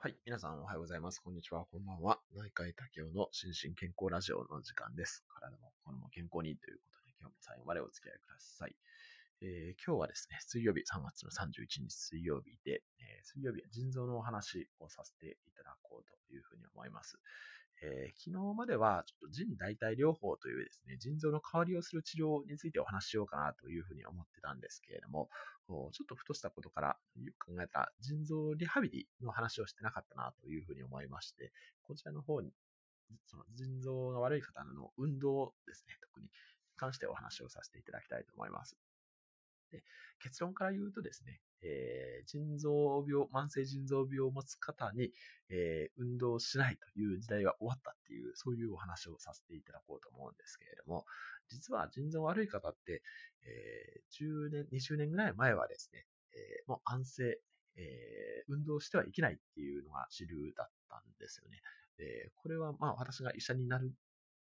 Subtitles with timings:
[0.00, 0.16] はい。
[0.24, 1.18] 皆さんおはようございます。
[1.18, 1.66] こんにちは。
[1.66, 2.20] こんばんは。
[2.36, 5.24] 内科医竹雄の心身健康ラジオの時間です。
[5.26, 8.76] 体も心も健康にということで、今日も最後までお付き合いください。
[9.42, 17.18] えー今日はですね、水曜日、3月の31日水曜日で、えー水曜日は腎臓のお話をさせていただこうというふうに思います。
[17.82, 25.28] えー昨日までは、ちょっと腎代替療法というですね、腎臓の代わりをする治療についてお話ししようかなというふうに思ってたんですけれども、
[25.68, 32.52] ちょっとふとしたことからよく考えた腎臓リハビリの話をしてなかったなというふうに思いまして、こちらの方に、
[33.26, 36.28] その腎臓が悪い方の運動ですね、特に
[36.76, 38.76] 関してお話をさせていただきたいと思います。
[39.70, 39.82] で
[40.22, 45.12] 結論から言うとですね、えー腎臓病、慢性腎臓病を持つ方に、
[45.48, 51.04] えー運動しないという時代が終わったっていう、そういうお話をさせていただこうと思うんですけれども、
[51.48, 53.02] 実は腎臓悪い方って、
[53.42, 57.40] えー10年、20年ぐらい前はですね、えーもう安静、
[57.76, 61.60] え運動してはいけないっていうのが主流だったんですよね。
[61.96, 63.92] でこれはまあ私が医者になる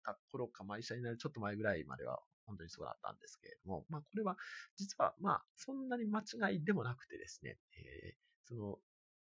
[0.04, 4.38] た頃か、まあ医者になるちょっと前ぐらいまでは本当にそうだったんですけれども、まあこれは
[4.78, 8.78] 実はまあそんなに間違いでもなくてですね、えーその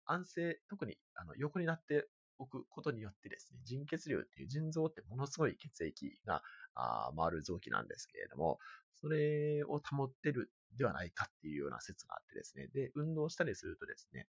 [0.06, 2.08] 安静、特にあの横になって
[2.40, 6.44] おくことによってですね、腎血流っていう腎臓ってものすごい血液が
[6.76, 8.60] あ回る臓器なんですけれども、
[9.02, 14.28] それを保ってるではないかっていうような説があってですね、で、運動したりするとですね、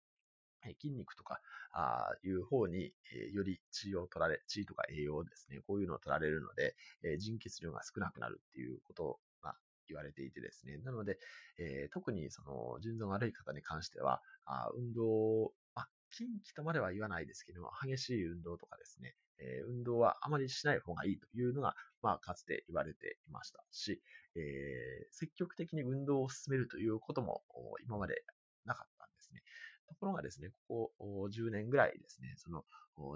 [0.70, 1.40] 筋肉とか、
[1.72, 9.56] あいう方に、えより血を取られ、血とか栄養ですね、こういうのを取られるので、え腎血流が少なくなるっていうことが
[9.88, 11.18] 言われていてですね、なので、
[11.58, 24.02] え特にその腎臓が悪い方に関しては、あ運動、あ、近畿とまでは言わないですけども、激しい運動とかですね、えー運動はあまりしない方がいいというのが、まあ、かつて言われていましたし、
[24.36, 27.42] えー積極的に運動を進めるということも
[27.84, 28.24] 今まで
[28.64, 29.42] なかったんですね。
[29.88, 32.64] ところがですね、ここ10年ぐらいですね、その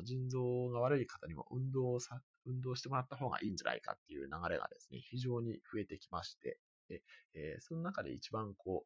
[0.05, 6.59] 腎臓が悪い方にも運動をさ、運動してもらった方がいいんじゃないかっていう流れがですね、非常に増えてきまして、
[6.89, 7.03] で
[7.35, 8.85] えーその中で一番こ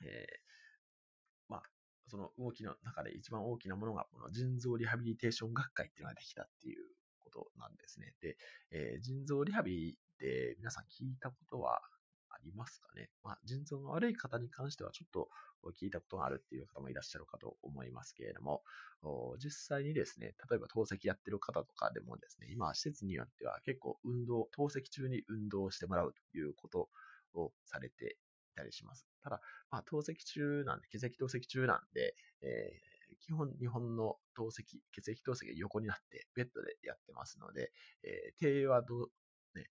[0.00, 0.44] う、えー
[1.48, 1.62] まあ、
[2.08, 6.84] その動きの中で一番大きなものが、この腎臓リハビリテーション学会っていうのができたっていう
[7.20, 8.14] ことなんですね。
[8.20, 8.36] で、
[8.70, 11.80] えー腎臓リハビリって皆さん聞いたことは
[12.44, 15.28] ありますかねまあ、腎臓が悪い方に関してはちょっと
[15.80, 18.62] 聞いたことがあるっていう方もいらっしゃるかと思いますけれども、
[19.38, 26.90] 実際にですね、例えば透析やってる方とかでもですね、今は施設によっては結構運動、透析中に運動してもらうということ
[27.34, 28.18] をされて
[28.52, 29.06] いたりします。
[29.22, 29.40] ただ、
[29.70, 37.70] まあ、透析中なんで、血液透析中なんで、えー基本日本の透析、血液透析が横になってベッドでやってますので、
[38.02, 39.08] えー手はどう、
[39.54, 39.70] ね、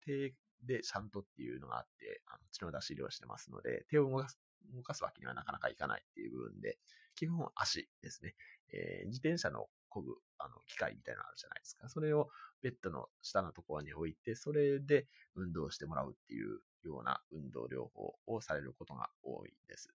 [0.65, 4.39] でシャントっていうのがあって、あの血の出し入れをしてますので、手を動かす
[4.73, 6.77] 動かすわけにはなかなかいかないっていう部分で、
[7.15, 8.35] 基本足ですね。
[8.73, 11.87] えー自転車の漕ぐあの機械みたいなのあるじゃないですか。
[11.87, 12.29] それを
[12.61, 19.89] ベッドの下のところに置いて、それで運動してもらうっていうような運動療法をされることが多いです。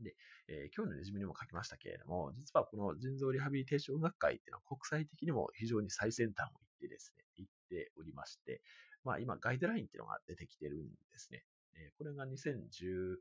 [0.00, 0.16] で、
[0.48, 8.60] えー今日のレジュメにも書きましたけれども、実はこの腎臓リハビリテーション学会っていうのは国際的にも非常に最先端を行ってですね、行っておりまして、
[9.04, 11.44] まあ今ガイドラインっていうのが出てきてるんですね。
[11.76, 13.18] えこれが2018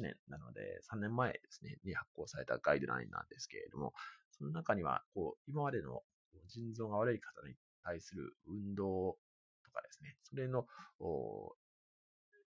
[0.00, 3.92] 年なので、3年前ですね、に発行されたガイドラインなんですけれども、
[4.30, 6.02] その中には、こう、今までの
[6.48, 9.16] 腎臓が悪い方に対する運動
[9.64, 10.66] とかですね、それの、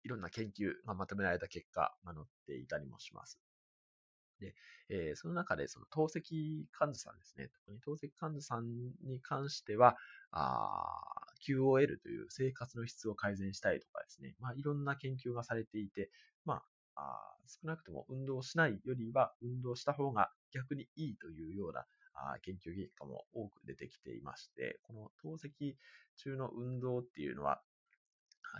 [0.03, 3.39] いろんな研究がまとめられた結果が載っていたりもします。
[4.39, 4.53] で、
[4.89, 8.65] えーその中でその透析患者さんですね、特に透析患者さん
[9.05, 9.95] に関しては、
[10.31, 10.99] あ
[11.47, 16.09] QOL という生活の質を改善したいとかですね、まあ、いろんな研究がされていて、
[16.45, 16.61] ま
[16.95, 25.73] あ、あ少なくとも運動しないよりは運動した方が逆にいいというようなあ研究結果も多く出てきていまして、この透析
[26.17, 27.61] 中の運動っていうのは、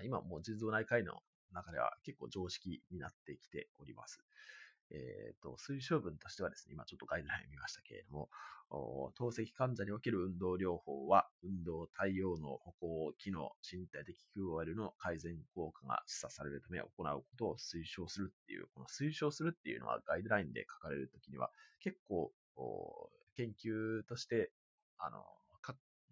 [0.04, 4.20] 今もう腎臓内科医の中では結構常識になってきております。
[4.92, 8.30] えっ、と、推奨文としてはですね、今ちょっとガイドラインを見ましたけれども、
[9.16, 22.32] 透析患者における運動療法は、運動、対応の歩行、機能、身体的 QOL の改善効果が示唆されるため行うことを推奨するっていう、この推奨するっていうのはガイドラインで書かれるときには、結構、
[23.36, 24.52] 研究として、
[24.98, 25.24] あの、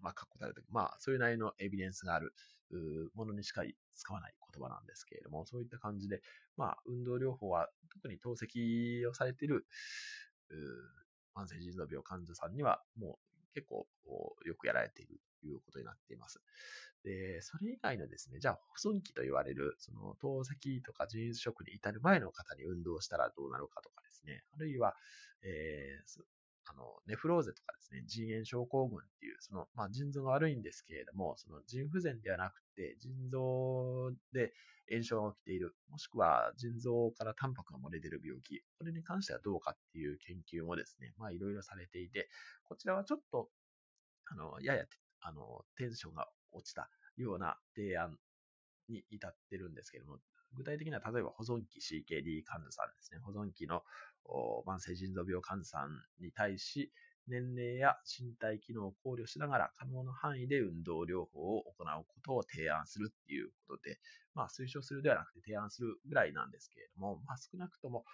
[0.02, 2.34] まあ、確固たると、まあ、そういう内容のエビデンスがある
[3.16, 3.64] ものにしか
[3.96, 6.22] 使わない言葉なんですけれども、そういった感じで、
[6.58, 9.66] まあ、運動療法は特に透析をされている
[11.36, 13.86] 慢性腎臓病患者さんにはもう結構
[14.46, 16.42] よくやられているということになっています。
[17.04, 24.96] で、それ以外のですね、じゃあ保存期と言われる、その透析とか腎移植に至る前の方に運動したらどうなるかとかですね、あるいは、
[25.44, 26.24] えー
[26.66, 34.54] あの、ネフローゼとかですね、腎炎症候群っていう、その、まあ、腎臓が悪いんですけれども、その腎不全ではなくて、腎臓で
[34.90, 42.30] 炎症が起きている、もしくは腎臓からタンパクが漏れている病気、これに関してはどうかっていう研究もですね、まあ、いろいろされていて、
[42.64, 43.50] こちらはちょっと、
[44.28, 44.86] あの、やや、
[45.22, 48.18] あの、テンションが落ちたような提案
[48.90, 50.20] に至ってるんですけども、
[50.54, 53.20] 具体的には例えば保存期 CKD 患者さんですね。
[53.20, 53.84] 保存期の
[54.66, 55.90] 慢性腎臓病患者さん
[56.24, 56.92] に対し、
[57.28, 64.00] 年齢や身体機能を考慮しながら可能な範囲で運動療法を行うことを提案するっていうことで、
[64.34, 68.06] まあ推奨するではなくて提案するぐらいなんですけれども、まあ少なくとも、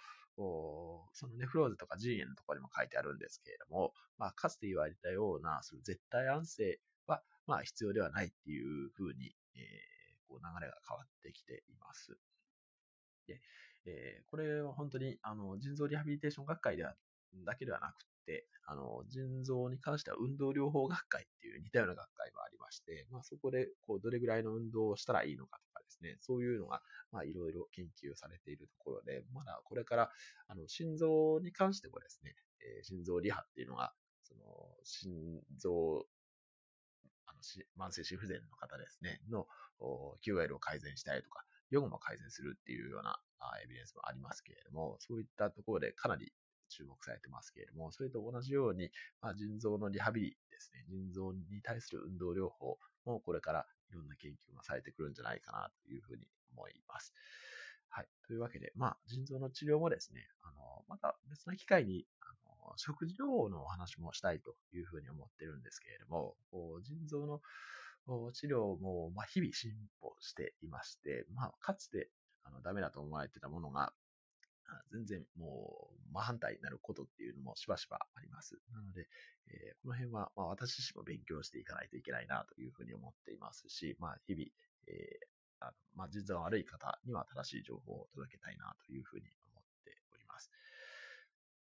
[1.12, 12.16] そのネフローズとか腎炎のところにも書いてあるんですけれども、まあかつて言われたようなその絶対安静はまあ必要ではないっていうふうに、えー、こう流れが変わってきています。
[13.28, 13.40] で、
[13.86, 16.94] えー、これは本当に、あの、腎臓リハビリテーション学会では、
[17.44, 26.82] だけではなくて、あの、腎臓に関しては運動療法学会っていう似たような学会がありまして、まあそこで、こう、どれぐらいの運動をしたらいいのかとかですね、そういうのが、
[27.12, 30.10] まあいろいろ研究されているところで、まだこれから、
[30.48, 33.92] あの、心臓に関してもですね、えー、心臓リハっていうのが、
[34.22, 34.42] その、
[34.84, 35.12] 心
[35.56, 36.06] 臓
[37.26, 37.40] あの
[37.88, 39.46] 慢性心不全の方ですね、の
[40.26, 43.18] QL を改善したりとか、予後も改善するっていうような
[43.62, 46.32] エビデンスもありますけれども、そういったところでかなり
[46.68, 57.14] 注目されてますけれども、それと同じように、まあ、腎臓のリハビリですね、腎臓に対する運動療法もこれからいろんな研究がされてくるんじゃないかなというふうに思います。
[57.90, 58.08] はい。
[58.26, 66.36] というわけで、まあ、腎臓の治療もですね、あの、また別な機会に、あの、食事療法のお話もしたいというふうに思ってるんですけれども、
[66.82, 67.40] 腎臓の
[68.32, 72.10] 治療も、まあ、日々進歩していまして、まあ、かつて、
[72.44, 73.92] あの、ダメだと思われてたものが、
[74.92, 78.58] 全然もう真反対になることっていうのもしばしばあります。
[78.72, 79.08] なので、
[79.48, 84.44] えー、この辺は、まあ、私自身も勉強していかないといけないなというふうに思っていますし、まあ、日々、
[84.88, 90.50] えー、あのまあ、実は悪い方には正しい情報を届けたいなというふうに思っております。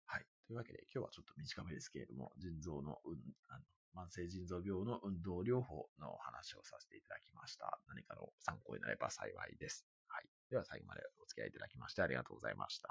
[0.06, 0.33] はい。
[0.48, 3.18] というわけで、今日はちょっと短めですけれども、腎臓の、うん、
[3.50, 3.64] あの
[3.96, 7.80] 慢性腎臓病の運動療法のお話をさせていただきました。
[7.88, 9.86] 何かの参考になれば幸いです。
[10.08, 10.26] はい。
[10.50, 12.88] では最後までお付き合いいただきましてありがとうございました。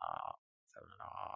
[0.72, 1.22] さようなら。